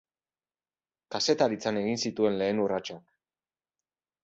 [1.17, 3.07] Kazetaritzan egin zituen lehen urratsak.